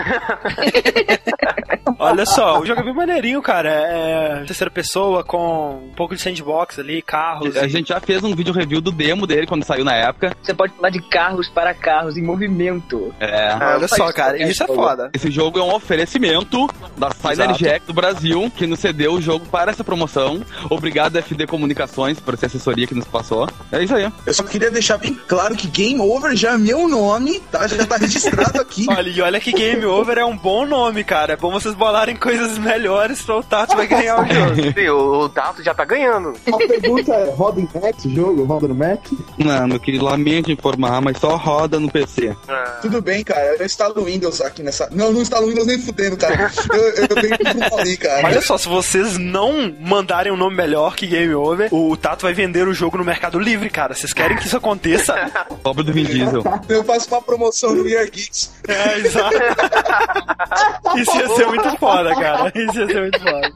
[1.98, 3.70] Olha só, o jogo é bem maneirinho, cara.
[3.70, 7.56] É terceira pessoa com um pouco de sandbox ali, carros.
[7.56, 10.36] A gente já fez um vídeo review do demo dele quando saiu na época.
[10.42, 13.14] Você pode falar de carros para carros em movimento.
[13.20, 13.54] É.
[13.54, 15.10] Olha só, cara, isso é foda.
[15.14, 19.70] Esse jogo é um oferecimento da Synergec do Brasil, que nos cedeu o jogo para
[19.70, 20.42] essa promoção.
[20.68, 23.48] Obrigado, FD Comunicações, por essa assessoria que nos passou.
[23.72, 24.10] É isso aí.
[24.26, 27.66] Eu só queria deixar bem claro que Game Over já é meu nome, tá?
[27.66, 28.86] Já tá registrado aqui.
[28.94, 31.32] Olha, e olha que Game Over é um bom nome, cara.
[31.32, 34.54] É bom vocês bolarem coisas melhores pra o Tato vai ganhar o jogo.
[34.74, 36.34] Sim, o, o Tato já tá ganhando.
[36.46, 38.44] A pergunta é: roda em Mac esse jogo?
[38.44, 39.00] Roda no Mac?
[39.38, 42.34] Não, meu querido, lamento informar, mas só roda no PC.
[42.48, 43.56] Ah, Tudo bem, cara.
[43.58, 44.88] Eu instalo Windows aqui nessa.
[44.92, 46.50] Não, não instalo Windows nem fudendo, cara.
[46.72, 48.26] Eu, eu tenho que ali, cara.
[48.26, 52.34] Olha só, se vocês não mandarem um nome melhor que Game Over, o Tato vai
[52.34, 53.94] vender o jogo no Mercado Livre, cara.
[53.94, 55.14] Vocês querem que isso aconteça?
[55.62, 56.42] Pobre do Vin Diesel.
[56.68, 58.52] Eu faço uma promoção no Year Geeks.
[58.68, 59.34] É, exato.
[60.96, 62.52] Isso ia ser muito foda, cara.
[62.54, 63.52] Isso ia ser muito foda.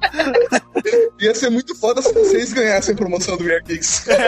[1.20, 4.07] Ia ser muito foda se vocês ganhassem a promoção do Year Geeks.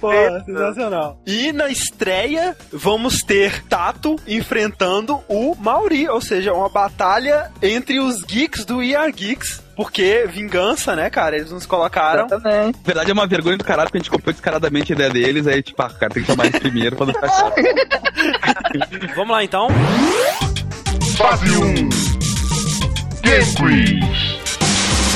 [0.00, 0.44] Pô, perfeito.
[0.46, 1.20] sensacional.
[1.26, 8.22] E na estreia, vamos ter Tato enfrentando o Mauri, ou seja, uma batalha entre os
[8.22, 9.63] geeks do ER Geeks.
[9.76, 11.36] Porque vingança, né, cara?
[11.36, 12.26] Eles nos colocaram.
[12.26, 12.76] Exatamente.
[12.78, 15.46] Na verdade é uma vergonha do caralho, porque a gente copiou descaradamente a ideia deles,
[15.46, 17.54] aí tipo, ah, cara, tem que chamar eles primeiro pra não ficar chato.
[19.16, 19.68] Vamos lá então.
[21.16, 21.74] Fase 1
[23.22, 24.33] Game Quiz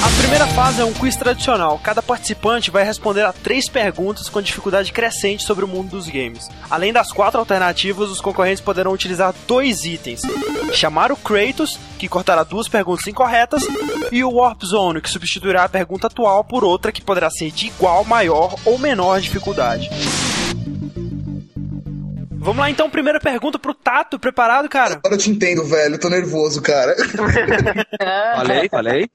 [0.01, 1.79] A primeira fase é um quiz tradicional.
[1.83, 6.49] Cada participante vai responder a três perguntas com dificuldade crescente sobre o mundo dos games.
[6.71, 10.23] Além das quatro alternativas, os concorrentes poderão utilizar dois itens:
[10.73, 13.65] chamar o Kratos, que cortará duas perguntas incorretas,
[14.13, 17.67] e o Warp Zone, que substituirá a pergunta atual por outra que poderá ser de
[17.67, 19.91] igual, maior ou menor dificuldade.
[22.41, 24.95] Vamos lá então, primeira pergunta pro Tato, preparado, cara?
[24.95, 25.97] Agora eu te entendo, velho.
[25.97, 26.95] Eu tô nervoso, cara.
[28.37, 29.11] Falei, falei.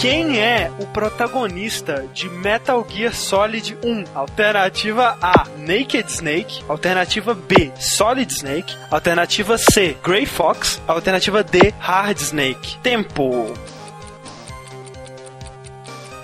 [0.00, 4.04] Quem é o protagonista de Metal Gear Solid 1?
[4.14, 6.64] Alternativa A, Naked Snake.
[6.68, 8.74] Alternativa B, Solid Snake.
[8.90, 10.80] Alternativa C, Grey Fox.
[10.88, 12.78] Alternativa D, Hard Snake.
[12.82, 13.54] Tempo.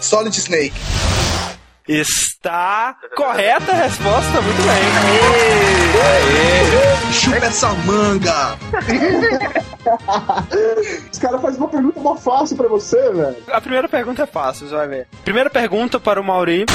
[0.00, 0.74] Solid Snake.
[1.87, 4.83] Está correta a resposta, muito bem.
[7.12, 8.59] Chupa essa manga.
[11.12, 13.36] Os caras fazem uma pergunta mó fácil pra você, velho.
[13.48, 15.06] A primeira pergunta é fácil, você vai ver.
[15.24, 16.66] Primeira pergunta para o Mauri.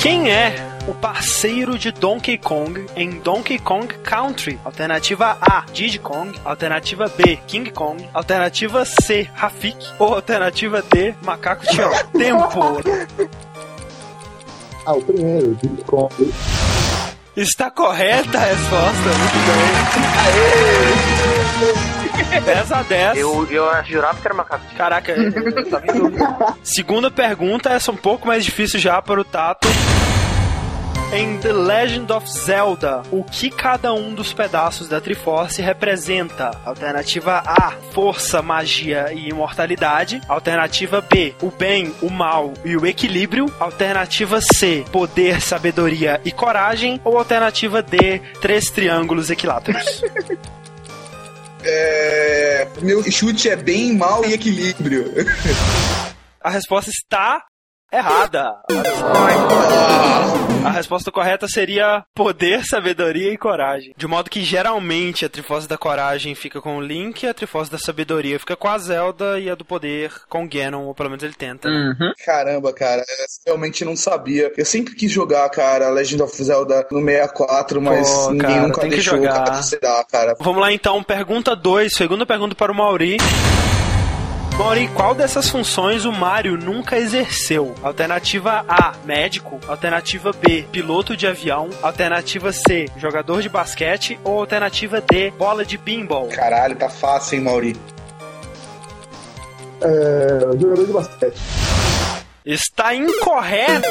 [0.00, 0.54] Quem é
[0.86, 4.58] o parceiro de Donkey Kong em Donkey Kong Country?
[4.64, 6.38] Alternativa A, Diddy Kong.
[6.44, 8.06] Alternativa B, King Kong.
[8.12, 9.78] Alternativa C, Rafik.
[9.98, 11.90] Ou alternativa D, Macaco Tião.
[12.12, 12.80] Tempo.
[14.84, 16.12] Ah, o primeiro, de Kong.
[17.36, 19.34] Está correta a resposta, muito
[22.30, 22.40] bem.
[22.44, 23.18] 10 a 10.
[23.18, 24.64] Eu, eu jurava que era macaco.
[24.76, 26.24] Caraca, eu tava em dúvida.
[26.62, 29.66] Segunda pergunta, essa é um pouco mais difícil já para o Tato.
[31.14, 36.50] Em The Legend of Zelda, o que cada um dos pedaços da Triforce representa?
[36.64, 40.20] Alternativa A, força, magia e imortalidade.
[40.26, 43.46] Alternativa B, o bem, o mal e o equilíbrio.
[43.60, 47.00] Alternativa C, poder, sabedoria e coragem.
[47.04, 50.02] Ou alternativa D, três triângulos equiláteros.
[51.66, 52.68] É...
[52.82, 55.10] Meu chute é bem, mal e equilíbrio.
[56.38, 57.40] A resposta está
[57.90, 58.52] errada.
[60.64, 63.94] A resposta correta seria poder, sabedoria e coragem.
[63.96, 67.78] De modo que geralmente a Triforce da Coragem fica com o Link, a Triforce da
[67.78, 71.22] Sabedoria fica com a Zelda e a do Poder com o Ganon, ou pelo menos
[71.22, 71.68] ele tenta.
[71.68, 72.12] Uhum.
[72.24, 74.52] Caramba, cara, eu realmente não sabia.
[74.56, 78.80] Eu sempre quis jogar, cara, Legend of Zelda no 64, mas Pô, ninguém cara, nunca
[78.80, 79.44] tem que deixou jogar.
[79.44, 80.34] cara, dar, cara.
[80.40, 83.18] Vamos lá então, pergunta 2, segunda pergunta para o Mauri.
[84.56, 87.74] Mauri, qual dessas funções o Mario nunca exerceu?
[87.82, 89.58] Alternativa A, médico.
[89.66, 91.70] Alternativa B, piloto de avião.
[91.82, 94.18] Alternativa C, jogador de basquete.
[94.22, 96.28] Ou alternativa D, bola de pinball.
[96.28, 97.76] Caralho, tá fácil, hein, Mauri?
[99.82, 101.40] É, jogador de basquete.
[102.44, 103.88] Está incorreta!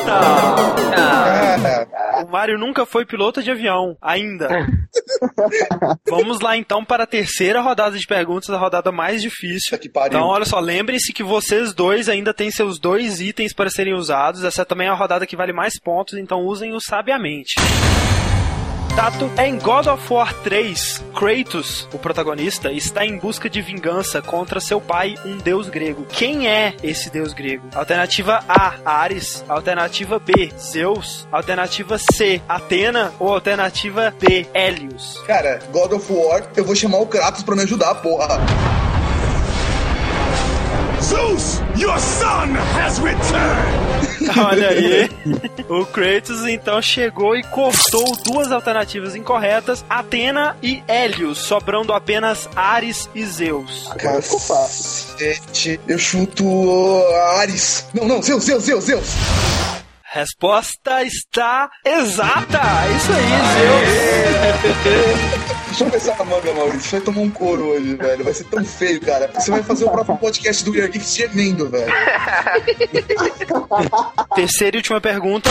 [2.23, 4.47] O Mario nunca foi piloto de avião, ainda.
[6.07, 9.75] Vamos lá então para a terceira rodada de perguntas, a rodada mais difícil.
[10.05, 14.43] Então, olha só, lembrem-se que vocês dois ainda têm seus dois itens para serem usados.
[14.43, 17.55] Essa também é a rodada que vale mais pontos, então usem-os sabiamente.
[18.95, 24.59] Tato, em God of War 3, Kratos, o protagonista, está em busca de vingança contra
[24.59, 26.05] seu pai, um deus grego.
[26.09, 27.67] Quem é esse deus grego?
[27.73, 29.43] Alternativa A, Ares.
[29.49, 31.27] Alternativa B, Zeus.
[31.31, 33.11] Alternativa C, Atena.
[33.19, 35.19] Ou alternativa D, Hélios.
[35.25, 38.39] cara, God of War, eu vou chamar o Kratos pra me ajudar, porra.
[41.01, 44.12] Zeus, your son has returned!
[44.37, 45.09] Olha aí.
[45.69, 53.09] O Kratos então chegou e cortou duas alternativas incorretas: Atena e Hélios, sobrando apenas Ares
[53.15, 53.89] e Zeus.
[53.89, 55.13] Agora ficou fácil.
[55.13, 57.87] Cacete, Eu chuto uh, Ares.
[57.93, 59.07] Não, não, Zeus, Zeus, Zeus, Zeus.
[60.03, 62.61] Resposta está exata!
[62.95, 63.29] Isso aí,
[65.23, 65.33] Zeus.
[65.73, 66.81] Deixa eu pensar na manga, Maurício.
[66.81, 68.23] Você vai tomar um couro hoje, velho.
[68.23, 69.27] Vai ser tão feio, cara.
[69.33, 71.91] Você vai fazer o próprio podcast do Weird Geeks gemendo, velho.
[74.35, 75.49] Terceira e última pergunta.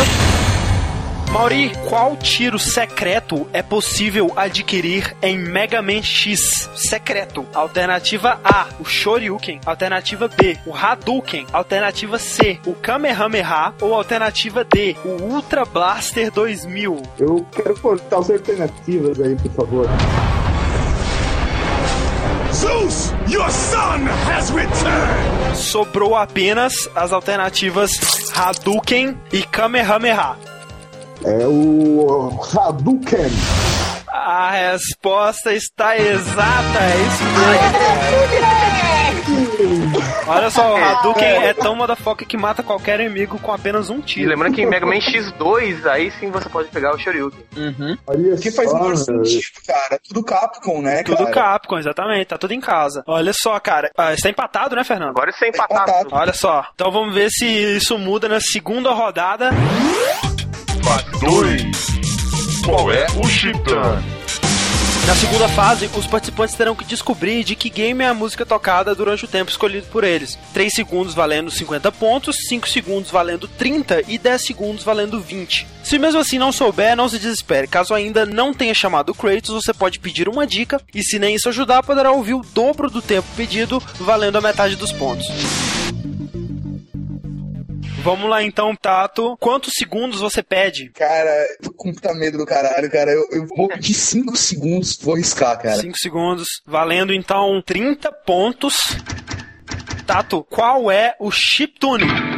[1.32, 6.68] Mauri, qual tiro secreto é possível adquirir em Mega Man X?
[6.76, 7.46] Secreto.
[7.54, 9.58] Alternativa A, o Shoryuken.
[9.64, 11.46] Alternativa B, o Hadouken.
[11.50, 13.72] Alternativa C, o Kamehameha.
[13.80, 17.02] Ou alternativa D, o Ultra Blaster 2000.
[17.18, 19.86] Eu quero cortar as alternativas aí, por favor.
[22.52, 25.56] Zeus, your son has returned!
[25.56, 27.90] Sobrou apenas as alternativas
[28.36, 30.51] Hadouken e Kamehameha.
[31.24, 33.30] É o Hadouken.
[34.08, 38.72] A resposta está exata, é isso mesmo.
[40.26, 44.02] Olha só, o Hadouken é tão motherfucker que mata qualquer inimigo com apenas um E
[44.02, 44.30] tiro.
[44.30, 47.44] lembrando que em Mega Man X2, aí sim você pode pegar o Shoryuken.
[47.56, 47.96] Uhum.
[48.06, 49.24] Olha Que faz menor velho.
[49.24, 50.00] sentido, cara.
[50.06, 51.30] Tudo Capcom, né, Tudo cara?
[51.32, 53.02] Capcom, exatamente, tá tudo em casa.
[53.06, 55.10] Olha só, cara, ah, está empatado, né, Fernando?
[55.10, 55.82] Agora isso é empatado.
[55.90, 56.08] Empatado.
[56.12, 59.50] Olha só, então vamos ver se isso muda na segunda rodada.
[60.82, 62.62] Fase 2.
[62.64, 64.02] Qual é o Chitã?
[65.06, 68.94] Na segunda fase, os participantes terão que descobrir de que game é a música tocada
[68.94, 70.38] durante o tempo escolhido por eles.
[70.54, 75.66] 3 segundos valendo 50 pontos, 5 segundos valendo 30 e 10 segundos valendo 20.
[75.82, 77.66] Se mesmo assim não souber, não se desespere.
[77.66, 81.34] Caso ainda não tenha chamado o Kratos, você pode pedir uma dica e se nem
[81.34, 85.26] isso ajudar, poderá ouvir o dobro do tempo pedido, valendo a metade dos pontos.
[88.02, 89.36] Vamos lá então, Tato.
[89.38, 90.90] Quantos segundos você pede?
[90.90, 91.30] Cara,
[91.62, 93.12] tô com puta medo do caralho, cara.
[93.12, 95.80] Eu, eu vou de 5 segundos, vou riscar, cara.
[95.80, 98.74] 5 segundos, valendo então 30 pontos.
[100.04, 102.31] Tato, qual é o chiptune?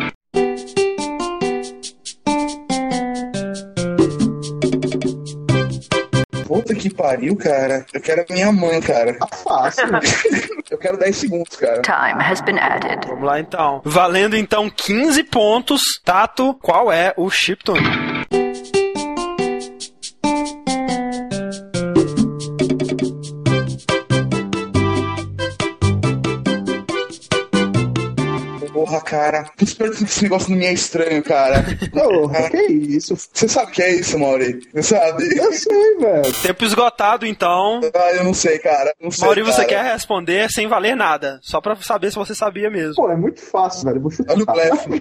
[6.54, 7.84] Puta que pariu, cara.
[7.92, 9.18] Eu quero a minha mãe, cara.
[9.18, 9.88] Tá fácil.
[10.70, 11.82] Eu quero 10 segundos, cara.
[11.82, 13.04] Time has been added.
[13.08, 13.82] Vamos lá então.
[13.84, 15.82] Valendo então 15 pontos.
[16.04, 18.13] Tato, qual é o chiptune?
[28.94, 29.46] Porra, cara.
[29.60, 31.64] Espero que esse negócio não me é estranho, cara.
[31.92, 33.16] Porra, que isso?
[33.32, 34.60] Você sabe o que é isso, Mauri?
[34.72, 35.36] Você sabe?
[35.36, 36.32] Eu sei, velho.
[36.42, 37.80] Tempo esgotado então.
[37.94, 38.92] Ah, eu não sei, cara.
[39.00, 39.68] Não sei, Mauri, você cara.
[39.68, 41.38] quer responder sem valer nada.
[41.42, 42.94] Só pra saber se você sabia mesmo.
[42.94, 44.00] Pô, é muito fácil, velho.
[44.00, 44.34] Vou chutar.
[44.34, 44.90] Olha o blefe.
[44.94, 45.00] Mim,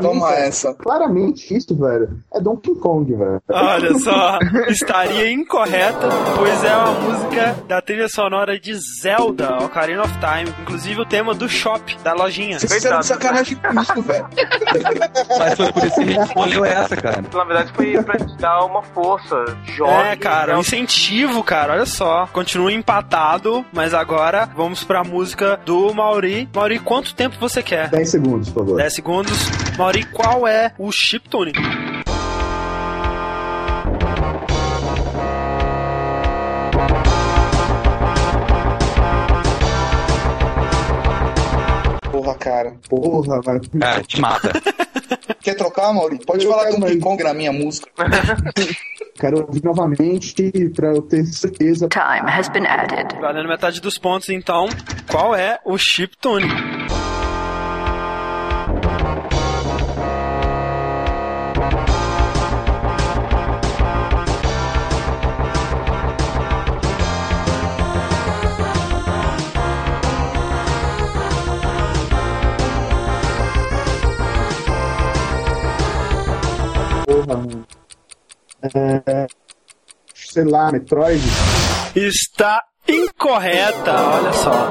[0.00, 0.74] Toma cara, essa.
[0.74, 2.18] Claramente isso, velho.
[2.32, 3.42] É Donkey Kong, velho.
[3.48, 10.12] Olha só, estaria incorreta, pois é uma música da trilha sonora de Zelda, Ocarina of
[10.14, 10.54] Time.
[10.62, 12.58] Inclusive o tema do shop, da lojinha.
[12.68, 14.26] Vocês fizeram de sacanagem comigo, velho.
[15.38, 17.24] Mas foi por isso que a gente escolheu essa, cara.
[17.32, 19.44] Na verdade foi pra te dar uma força.
[19.64, 19.90] Jogue.
[19.90, 22.26] É, cara, um incentivo, cara, olha só.
[22.32, 26.48] Continua empatado, mas agora vamos pra música do Mauri.
[26.54, 27.88] Mauri, quanto tempo você quer?
[27.88, 28.76] 10 segundos, por favor.
[28.76, 29.38] 10 segundos.
[29.76, 31.52] Mauri, qual é o chiptune?
[31.52, 31.81] Porra,
[42.42, 42.74] cara.
[42.88, 43.60] Porra, velho.
[43.78, 44.52] Cara, te mata.
[45.40, 46.18] Quer trocar, Mauri?
[46.24, 46.98] Pode Eu falar quero Donkey.
[47.00, 47.88] Kong na minha música.
[49.18, 51.88] Quero ouvir novamente pra eu ter certeza.
[51.88, 53.14] Time has been added.
[53.20, 54.68] Valendo metade dos pontos, então.
[55.10, 56.46] Qual é o chiptune?
[77.26, 77.66] Porra.
[79.06, 79.26] É...
[80.14, 81.22] Sei lá, Metroid.
[81.94, 84.70] Está incorreta, olha só.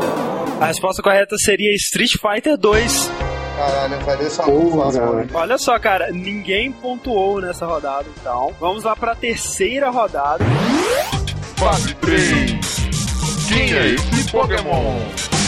[0.59, 3.11] A resposta correta seria Street Fighter 2.
[3.55, 5.27] Caralho, essa não Porra.
[5.33, 8.53] Olha só, cara, ninguém pontuou nessa rodada, então.
[8.59, 10.43] Vamos lá pra terceira rodada.
[11.57, 12.51] Fase 3.
[13.47, 15.40] Quem é esse Pokémon?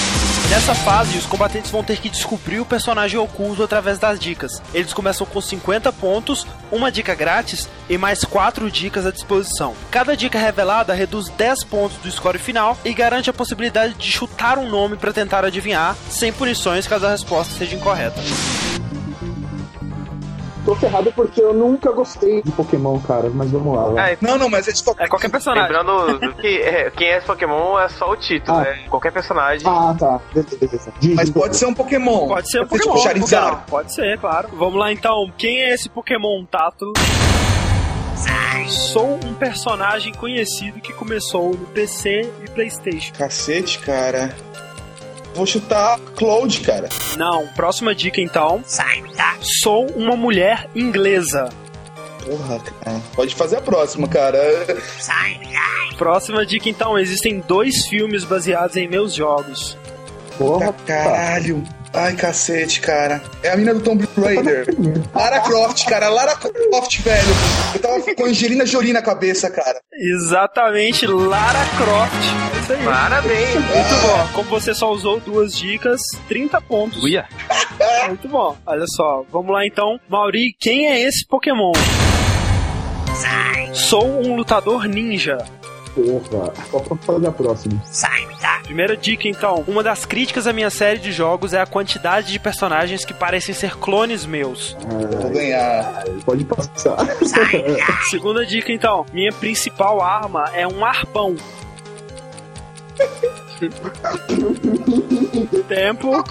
[0.54, 4.62] Nessa fase, os combatentes vão ter que descobrir o personagem oculto através das dicas.
[4.72, 9.74] Eles começam com 50 pontos, uma dica grátis e mais 4 dicas à disposição.
[9.90, 14.60] Cada dica revelada reduz 10 pontos do score final e garante a possibilidade de chutar
[14.60, 18.22] um nome para tentar adivinhar, sem punições caso a resposta seja incorreta.
[20.66, 23.30] Tô ferrado porque eu nunca gostei de Pokémon, cara.
[23.34, 24.14] Mas vamos lá, vai.
[24.14, 25.04] É, Não, não, mas é de qualquer...
[25.04, 25.76] É qualquer personagem.
[25.76, 28.62] lembrando que é, quem é esse Pokémon é só o título, Ah.
[28.62, 28.80] né?
[28.90, 29.68] Qualquer personagem.
[29.68, 30.20] Ah, tá.
[30.34, 30.94] Beleza, beleza.
[31.00, 32.28] Diz, Mas pode ser um Pokémon.
[32.28, 32.98] Pode ser um tipo Pokémon.
[32.98, 33.64] Charizard.
[33.68, 34.50] Pode ser, claro.
[34.54, 35.32] Vamos lá então.
[35.38, 36.94] Quem é esse Pokémon, Tato?
[38.68, 43.14] Sou um personagem conhecido que começou no PC e PlayStation.
[43.14, 44.34] Cacete, cara.
[45.34, 46.90] Vou chutar Cloud, cara.
[47.18, 48.64] Não, próxima dica então.
[49.42, 51.50] Sou uma mulher inglesa.
[52.24, 53.02] Porra, cara.
[53.16, 54.40] Pode fazer a próxima, cara.
[55.98, 56.98] Próxima dica então.
[56.98, 59.78] Existem dois filmes baseados em meus jogos.
[60.38, 61.64] Porra, Tá, caralho.
[61.96, 63.22] Ai, cacete, cara.
[63.44, 64.66] É a mina do Tomb Raider.
[65.14, 66.10] Lara Croft, cara.
[66.10, 67.28] Lara Croft, velho.
[67.76, 69.80] Eu tava com Angelina Jolie na cabeça, cara.
[69.94, 72.43] Exatamente, Lara Croft.
[72.64, 72.84] Isso aí.
[72.84, 73.54] Parabéns!
[73.56, 74.28] Muito bom.
[74.34, 77.04] Como você só usou duas dicas, 30 pontos.
[77.04, 77.26] Uia.
[78.08, 78.56] Muito bom.
[78.66, 80.00] Olha só, vamos lá então.
[80.10, 81.72] Mauri, quem é esse Pokémon?
[83.74, 85.38] Sou um lutador ninja.
[85.96, 86.54] porra.
[86.72, 87.82] Só pra fazer a próxima.
[88.64, 89.64] Primeira dica então.
[89.68, 93.54] Uma das críticas à minha série de jogos é a quantidade de personagens que parecem
[93.54, 94.76] ser clones meus.
[95.22, 96.04] Vou ganhar.
[96.06, 96.98] Ai, pode passar.
[98.10, 99.06] Segunda dica então.
[99.14, 101.36] Minha principal arma é um arpão.
[105.68, 106.24] Tempo.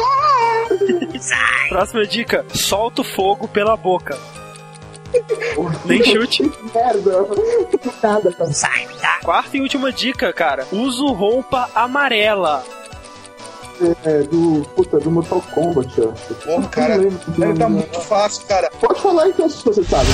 [1.69, 2.45] Próxima dica.
[2.55, 4.17] Solto fogo pela boca.
[5.85, 6.43] Nem chute.
[6.75, 7.27] Merda.
[8.03, 8.51] Nada, cara.
[9.23, 10.67] Quarta e última dica, cara.
[10.73, 12.65] Uso roupa amarela.
[14.05, 16.35] É, do, puta, do Mortal Kombat, acho.
[16.45, 16.97] Porra, cara.
[17.37, 17.59] Nome.
[17.59, 18.71] tá muito fácil, cara.
[18.81, 20.09] Pode falar então se você sabe.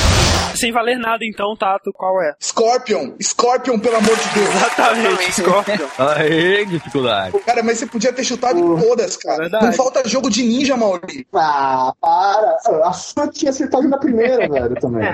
[0.55, 2.35] Sem valer nada, então, Tato, qual é?
[2.43, 3.13] Scorpion.
[3.23, 4.49] Scorpion, pelo amor de Deus.
[4.55, 5.87] Exatamente, Scorpion.
[5.99, 7.39] Aê, que dificuldade.
[7.41, 9.43] Cara, mas você podia ter chutado em todas, cara.
[9.43, 9.67] Verdade.
[9.67, 11.27] Não falta jogo de ninja, Mauri.
[11.35, 12.57] Ah, para.
[12.85, 15.09] A sua tinha acertado na primeira, velho, também.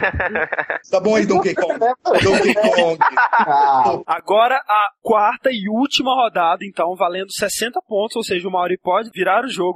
[0.90, 1.78] Tá bom aí, Donkey Kong.
[2.22, 2.98] Donkey Kong.
[3.00, 8.76] Ah, Agora a quarta e última rodada, então, valendo 60 pontos, ou seja, o Mauri
[8.78, 9.74] pode virar o jogo.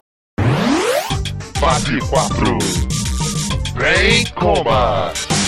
[1.59, 2.59] Fase 4.
[3.75, 5.39] Brain Combat.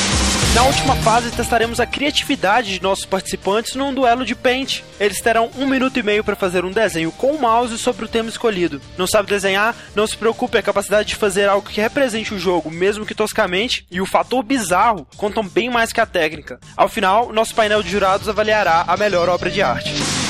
[0.54, 4.82] Na última fase, testaremos a criatividade de nossos participantes num duelo de Paint.
[4.98, 8.08] Eles terão um minuto e meio para fazer um desenho com o mouse sobre o
[8.08, 8.80] tema escolhido.
[8.98, 9.76] Não sabe desenhar?
[9.94, 13.86] Não se preocupe, a capacidade de fazer algo que represente o jogo, mesmo que toscamente,
[13.90, 16.58] e o fator bizarro contam bem mais que a técnica.
[16.76, 20.29] Ao final, nosso painel de jurados avaliará a melhor obra de arte.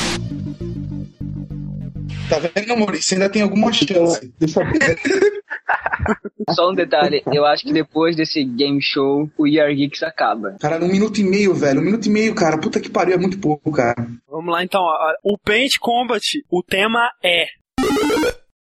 [2.30, 3.14] Tá vendo, Maurício?
[3.14, 4.32] Ainda tem alguma chance.
[4.38, 5.40] deixa eu ver.
[6.54, 10.56] Só um detalhe, eu acho que depois desse game show, o ER Geeks acaba.
[10.60, 11.80] Cara, num minuto e meio, velho.
[11.80, 12.56] Um minuto e meio, cara.
[12.56, 14.06] Puta que pariu, é muito pouco, cara.
[14.28, 14.80] Vamos lá então.
[15.24, 17.46] O Paint Combat, o tema é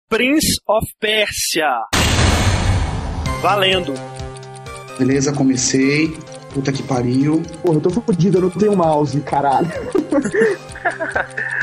[0.07, 1.81] Prince of Persia.
[3.41, 3.93] Valendo.
[4.97, 6.15] Beleza, comecei.
[6.53, 7.43] Puta que pariu.
[7.61, 9.67] Porra, eu tô fodido, eu não tenho mouse, caralho.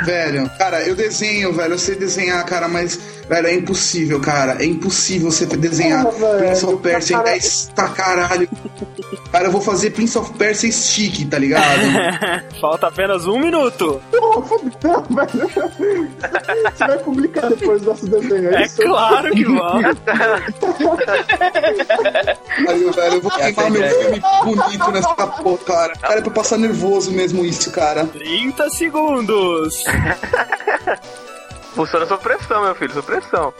[0.04, 1.74] Velho, cara, eu desenho, velho.
[1.74, 4.62] Eu sei desenhar, cara, mas, velho, é impossível, cara.
[4.62, 6.38] É impossível você desenhar Porra, velho.
[6.46, 7.40] Prince of Persia em Caralho.
[7.40, 7.70] 10.
[7.74, 8.48] Tá caralho.
[9.32, 11.64] Cara, eu vou fazer Prince of Persia stick, tá ligado?
[12.60, 14.00] Falta apenas um minuto.
[14.10, 16.10] Porra, fodeu, velho.
[16.74, 18.76] Você vai publicar depois do nosso desenho, é É isso?
[18.82, 19.96] claro que vamos.
[22.68, 25.92] Aí, velho, eu vou queimar meu filme bonito nessa porra, cara.
[25.96, 28.04] Cara, é pra passar nervoso mesmo isso, cara.
[28.06, 29.84] 30 segundos.
[31.74, 33.52] Funciona sob pressão, meu filho, sob pressão.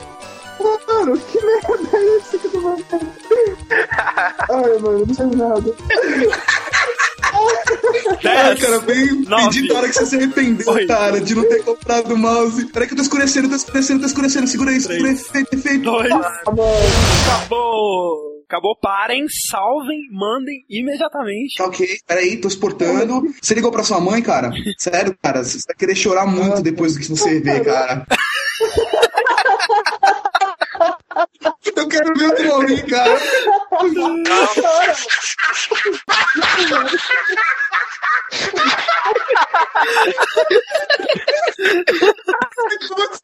[0.87, 3.11] Mano, que merda é isso que eu tô fazendo?
[4.51, 5.75] Ai, mano, não sei nada.
[8.23, 8.61] 10.
[8.61, 11.65] cara, bem nove, pedi na hora que você se arrependeu, oito, cara, de não ter
[11.65, 12.67] comprado o mouse.
[12.67, 14.47] Peraí que eu tô escurecendo, tô escurecendo, tô escurecendo.
[14.47, 15.17] Segura aí, segura aí.
[15.17, 15.85] Feito, feito.
[15.85, 16.13] 2.
[16.13, 16.63] Ah, mano.
[17.37, 18.34] Acabou.
[18.49, 18.77] Acabou.
[18.81, 21.57] Parem, salvem, mandem imediatamente.
[21.57, 23.23] Tá ok, peraí, tô exportando.
[23.41, 24.51] Você ligou pra sua mãe, cara?
[24.79, 28.07] Sério, cara, você vai querer chorar muito depois do que você vê, cara.
[31.77, 33.21] Eu quero ver o Trolling, cara.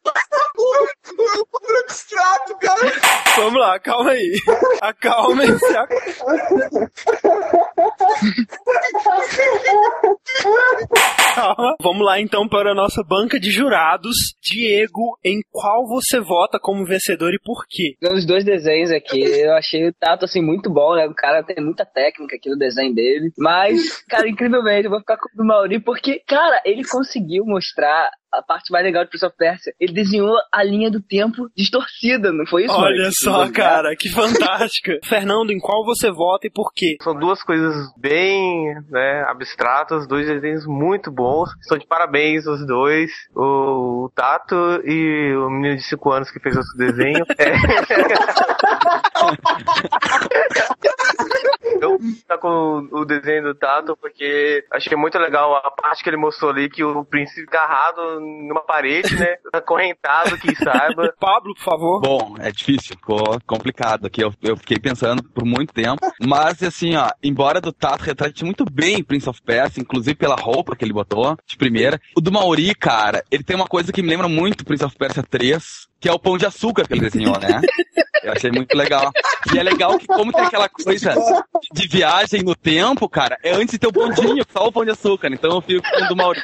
[3.41, 4.35] Vamos lá, calma aí.
[4.81, 5.73] Acalmem-se.
[11.33, 11.75] Calma.
[11.81, 14.15] Vamos lá então para a nossa banca de jurados.
[14.41, 17.95] Diego, em qual você vota como vencedor e por quê?
[18.13, 21.07] Os dois desenhos aqui, eu achei o Tato assim muito bom, né?
[21.07, 23.31] O cara tem muita técnica aqui no desenho dele.
[23.37, 28.41] Mas, cara, incrivelmente, eu vou ficar com o Mauri, porque, cara, ele conseguiu mostrar a
[28.41, 32.45] parte mais legal do Prince of Persia, ele desenhou a linha do tempo distorcida, não
[32.45, 32.73] foi isso?
[32.73, 34.99] Olha só, cara, que fantástica.
[35.05, 36.95] Fernando, em qual você vota e por quê?
[37.01, 41.49] São duas coisas bem né, abstratas, dois desenhos muito bons.
[41.61, 44.55] Estão de parabéns os dois, o Tato
[44.85, 47.25] e o menino de 5 anos que fez esse desenho.
[47.37, 47.51] É.
[51.81, 56.17] Eu tá com o desenho do Tato porque achei muito legal a parte que ele
[56.17, 59.37] mostrou ali que o príncipe agarrado numa parede, né?
[59.51, 61.13] Acorrentado, quem saiba.
[61.19, 62.01] Pablo, por favor.
[62.01, 64.23] Bom, é difícil, ficou complicado aqui.
[64.23, 65.99] Eu, eu fiquei pensando por muito tempo.
[66.21, 70.75] Mas, assim, ó, embora do Tato retrate muito bem Prince of Persia, inclusive pela roupa
[70.75, 74.09] que ele botou de primeira, o do Mauri, cara, ele tem uma coisa que me
[74.09, 77.39] lembra muito Prince of Persia 3, que é o pão de açúcar que ele desenhou,
[77.39, 77.61] né?
[78.23, 79.11] Eu achei muito legal.
[79.53, 81.13] E é legal que, como tem aquela coisa
[81.71, 84.91] de viagem no tempo, cara, é antes de ter o bondinho, só o pão de
[84.91, 85.29] açúcar.
[85.31, 86.41] Então eu fico com o do Mauri.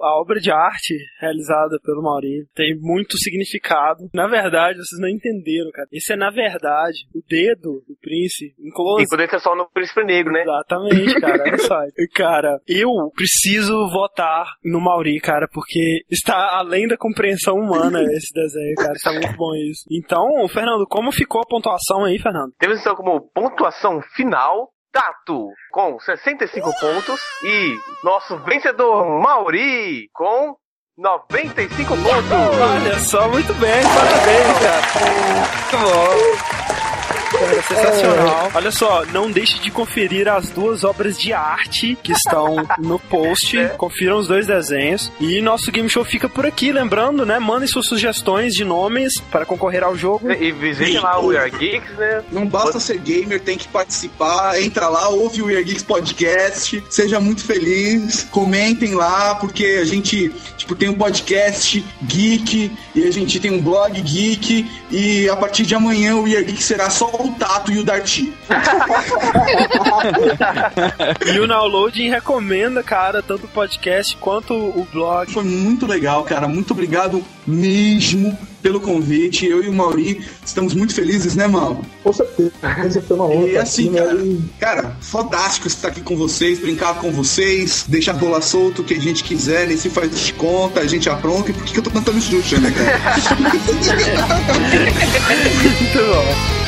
[0.00, 4.08] A obra de arte realizada pelo Maurício tem muito significado.
[4.14, 5.88] Na verdade, vocês não entenderam, cara.
[5.92, 9.04] Esse é, na verdade, o dedo do príncipe em close.
[9.04, 10.42] E poder ser só no príncipe negro, né?
[10.42, 11.42] Exatamente, cara.
[11.42, 11.78] Olha só.
[12.14, 18.74] Cara, eu preciso votar no Mauri, cara, porque está além da compreensão humana esse desenho,
[18.76, 18.92] cara.
[18.92, 19.84] Está muito bom isso.
[19.90, 22.52] Então, Fernando, como ficou a pontuação aí, Fernando?
[22.58, 30.56] Temos então como pontuação final Tato com 65 pontos e nosso vencedor Mauri com
[30.96, 32.60] 95 pontos.
[32.60, 34.82] Olha só, muito bem, parabéns, cara.
[35.60, 36.87] Muito bom.
[37.30, 38.50] Cara, sensacional.
[38.54, 43.56] Olha só, não deixe de conferir as duas obras de arte que estão no post.
[43.76, 45.12] Confiram os dois desenhos.
[45.20, 46.72] E nosso game show fica por aqui.
[46.72, 47.38] Lembrando, né?
[47.38, 50.30] Mandem suas sugestões de nomes para concorrer ao jogo.
[50.30, 52.22] E visitem lá o We Are Geeks, né?
[52.32, 54.60] Não basta ser gamer, tem que participar.
[54.60, 56.82] Entra lá, ouve o We Are Geeks Podcast.
[56.88, 58.26] Seja muito feliz.
[58.30, 63.60] Comentem lá, porque a gente tipo, tem um podcast geek e a gente tem um
[63.60, 64.66] blog geek.
[64.90, 67.84] E a partir de amanhã o We Are Geeks será só o Tato e o
[67.84, 68.32] Darty.
[71.26, 75.32] E o Downloading recomenda, cara, tanto o podcast quanto o blog.
[75.32, 76.48] Foi muito legal, cara.
[76.48, 79.46] Muito obrigado mesmo pelo convite.
[79.46, 81.80] Eu e o Mauri estamos muito felizes, né, Mal?
[82.02, 82.52] Com certeza,
[83.06, 83.46] foi uma honra.
[83.46, 84.38] E assim, aqui, né?
[84.58, 88.84] cara, cara, fantástico estar aqui com vocês, brincar com vocês, deixar a bola solta o
[88.84, 91.50] que a gente quiser, nem se faz de conta, a gente apronta.
[91.50, 93.18] E por que que eu tô cantando Xuxa, né, cara?
[95.62, 96.67] Muito bom.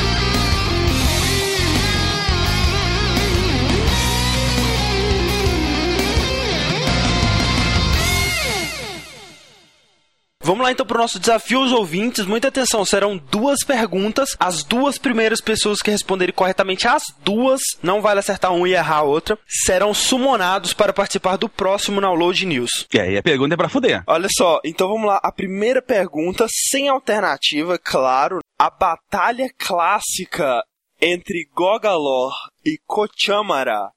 [10.43, 12.25] Vamos lá então para o nosso desafio aos ouvintes.
[12.25, 14.35] Muita atenção, serão duas perguntas.
[14.39, 18.97] As duas primeiras pessoas que responderem corretamente as duas, não vale acertar uma e errar
[18.97, 22.87] a outra, serão sumonados para participar do próximo Download News.
[22.93, 24.03] E aí a pergunta é pra fuder.
[24.07, 25.19] Olha só, então vamos lá.
[25.23, 28.39] A primeira pergunta, sem alternativa, claro.
[28.59, 30.63] A batalha clássica
[30.99, 32.33] entre Gogalor
[32.65, 33.89] e Kochamara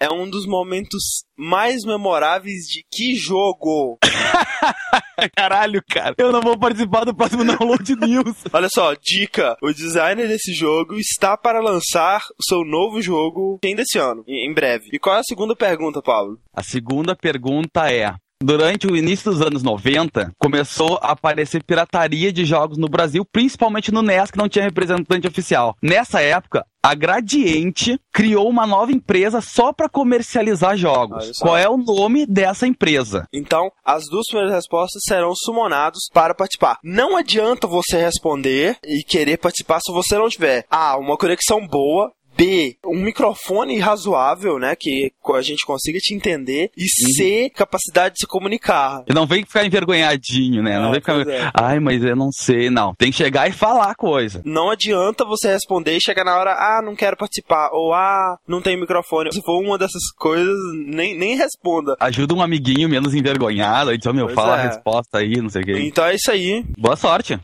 [0.00, 3.98] é um dos momentos mais memoráveis de que jogo?
[5.36, 6.14] Caralho, cara.
[6.16, 8.44] Eu não vou participar do próximo Download News.
[8.52, 13.82] Olha só, dica: o designer desse jogo está para lançar o seu novo jogo ainda
[13.82, 14.88] esse ano, em em breve.
[14.92, 16.40] E qual é a segunda pergunta, Paulo?
[16.54, 22.46] A segunda pergunta é: Durante o início dos anos 90, começou a aparecer pirataria de
[22.46, 25.76] jogos no Brasil, principalmente no NES, que não tinha representante oficial.
[25.82, 31.32] Nessa época, a Gradiente criou uma nova empresa só para comercializar jogos.
[31.36, 31.44] só.
[31.44, 33.26] Qual é o nome dessa empresa?
[33.34, 36.78] Então, as duas primeiras respostas serão sumonados para participar.
[36.82, 42.10] Não adianta você responder e querer participar se você não tiver A, uma conexão boa,
[42.40, 48.20] B, um microfone razoável, né, que a gente consiga te entender, e C, capacidade de
[48.20, 49.04] se comunicar.
[49.14, 50.78] Não vem ficar envergonhadinho, né?
[50.78, 51.28] Não Ah, vem ficar.
[51.28, 51.50] é.
[51.52, 52.70] Ai, mas eu não sei.
[52.70, 52.94] Não.
[52.94, 54.40] Tem que chegar e falar a coisa.
[54.44, 58.62] Não adianta você responder e chegar na hora, ah, não quero participar, ou ah, não
[58.62, 59.32] tem microfone.
[59.32, 61.94] Se for uma dessas coisas, nem, nem responda.
[62.00, 63.90] Ajuda um amiguinho menos envergonhado.
[64.06, 64.64] Ó, meu, Pois fala é.
[64.64, 65.78] a resposta aí, não sei o quê.
[65.80, 66.64] Então é isso aí.
[66.78, 67.38] Boa sorte.